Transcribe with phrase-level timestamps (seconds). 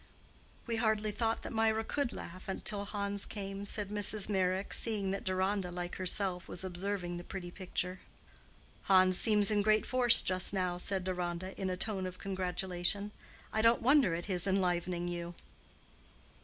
[0.65, 4.29] "We hardly thought that Mirah could laugh till Hans came," said Mrs.
[4.29, 7.99] Meyrick, seeing that Deronda, like herself, was observing the pretty picture.
[8.85, 13.11] "Hans seems in great force just now," said Deronda in a tone of congratulation.
[13.53, 15.35] "I don't wonder at his enlivening you."